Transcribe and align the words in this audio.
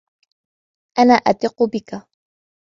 أنا 0.99 1.13
أثق 1.13 1.63
بك. 1.63 2.01